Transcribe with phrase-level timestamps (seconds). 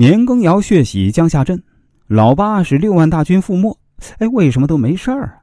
[0.00, 1.62] 年羹尧血洗江夏镇，
[2.06, 3.76] 老八是六万大军覆没。
[4.16, 5.38] 哎，为什么都没事儿？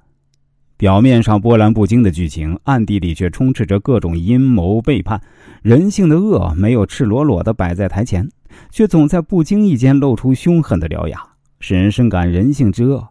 [0.78, 5.22] 表面上波澜不惊的剧情，暗地里却充斥着各种阴谋背叛，
[5.62, 8.28] 人性的恶没有赤裸裸的摆在台前，
[8.71, 11.19] 却总在不经意间露出凶狠的獠牙，
[11.59, 13.07] 使人深感人性之恶，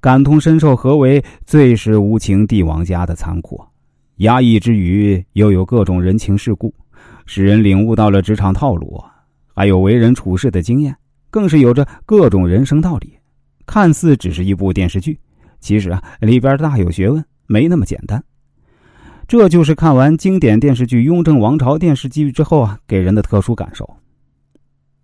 [0.00, 3.62] 感同身受何为最是无情帝王家的残酷。
[4.16, 6.72] 压抑之余，又有各种人情世故，
[7.26, 8.98] 使人领悟到了职场套路，
[9.60, 10.96] 还有为人处事的经验，
[11.28, 13.12] 更是有着各种人生道理。
[13.66, 15.20] 看似只是一部电视剧。
[15.60, 18.24] 其实啊，里边大有学问，没那么简单。
[19.28, 23.86] 这就是看完经典电视剧《雍正王朝》电视剧之后啊，给人的特殊感受。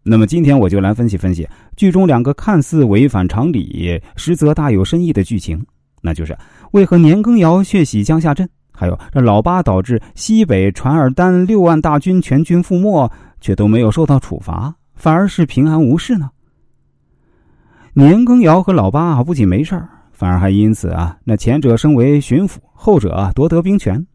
[0.02, 5.62] 那么今天我就来分析分析剧中两个看似违反常理，实则大有深意的剧情，
[6.00, 6.34] 那就是
[6.72, 16.30] 为何年羹尧血洗江夏镇，还有这老八导致西北传尔丹六万大军全军覆没，却都没有受到处罚，反而是平安无事呢？
[17.94, 19.88] 年羹尧和老八，不仅没事儿。
[20.12, 24.06] 反而还因此啊，那前者升为巡抚，后者夺得兵权。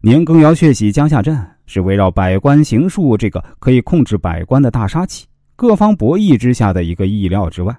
[0.00, 5.26] 年羹尧血洗江夏镇，是围绕百官行术这个可以控制百官的大杀器，
[5.56, 7.76] 各方博弈之下的一个意料之外，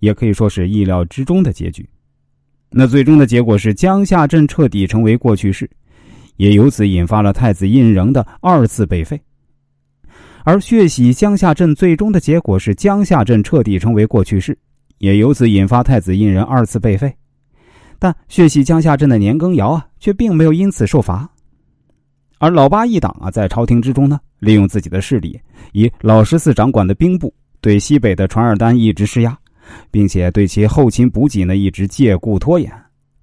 [0.00, 1.88] 也可以说是意料之中的结局。
[2.72, 5.68] 那最终的结果是江夏镇彻底成为过去式，
[6.36, 9.20] 也由此引发了太子胤禛的二次被废。
[10.44, 14.58] 而血洗江夏镇最终的结果是江夏镇彻底成为过去式。
[14.98, 17.12] 也由此引发太子胤禛二次被废，
[17.98, 21.28] 但血洗江夏镇的年羹尧啊，却并没有因此受罚。
[22.38, 25.40] 而老八一党啊，在朝廷之中呢，利用自己的势力，
[25.72, 29.36] 以老十四掌管的兵部对西北的传尔丹一直施压，
[29.90, 32.70] 并且对其后勤补给呢一直借故拖延。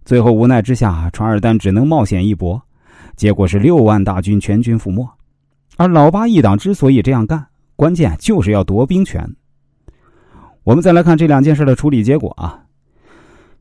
[0.05, 2.61] 最后无奈之下，传尔丹只能冒险一搏，
[3.15, 5.07] 结果是六万大军全军覆没。
[5.77, 9.23] 而老八一党之所以这样干，关键就是要夺兵权。
[10.63, 12.59] 我们再来看这两件事的处理结果啊。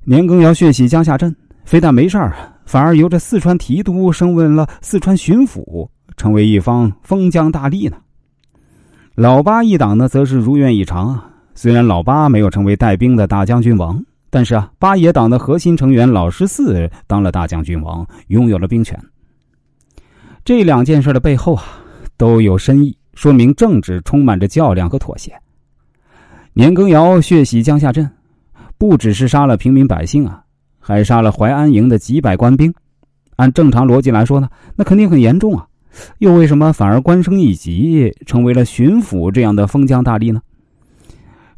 [0.05, 2.34] 年羹尧血洗江夏镇，非但没事儿，
[2.65, 7.97] 反而由着四川提督升为了四川巡抚，成为一方封疆大吏呢。
[9.15, 11.31] 老八一党呢，则是如愿以偿啊。
[11.60, 18.96] 虽然老八没有成为带兵的大将军王，但是啊，八爷党的核心成员老十四当了大将军王，拥有了兵权。
[20.44, 21.64] 这两件事的背后啊，
[22.16, 25.32] 都有深意，说明政治充满着较量和妥协。
[26.52, 28.08] 年羹尧血洗江夏镇，
[28.78, 30.40] 不只是杀了平民百姓啊，
[30.78, 32.72] 还杀了淮安营的几百官兵。
[33.34, 35.66] 按正常逻辑来说呢，那肯定很严重啊。
[36.19, 40.40] 又为什么反而官升一级，成为了巡抚这样的封疆大吏呢？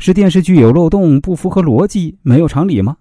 [0.01, 2.97] 是电视剧有漏洞，不符合逻辑，没有常理吗？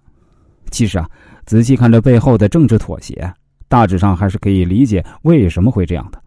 [0.70, 1.10] 其实啊，
[1.46, 3.28] 仔细看这背后的政治妥协，
[3.66, 6.20] 大致上还是可以理解为什么会这样的。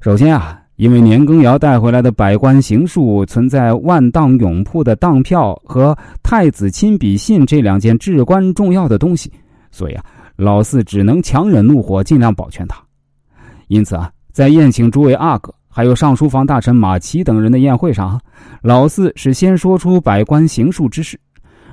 [0.00, 0.58] 首先啊。
[0.76, 9.30] 因为年羹尧带回来的百官行术存在万当永铺的当票和太子亲笔信这两件至关重要的东西，
[9.70, 12.82] 所以啊，老四只能强忍怒火，尽量保全他。
[13.68, 18.20] 因此啊，在宴请诸位阿哥还有上书房大臣马齐等人的宴会上，
[18.62, 21.18] 老四是先说出百官行术之事，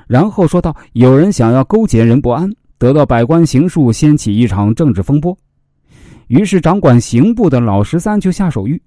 [0.07, 5.37] 然后说到有人想要勾结任伯安，得到百官行术，掀起一场政治风波。
[6.27, 8.79] 于是掌管刑部的老十三就下手谕。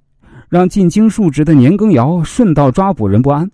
[0.49, 3.51] 让进京述职的年羹尧顺道抓捕任伯安，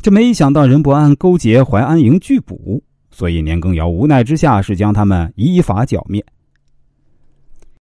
[0.00, 2.80] 这没想到任伯安勾结淮安营拒捕，
[3.10, 6.24] 所以年羹尧无奈之下是将他们依法剿灭。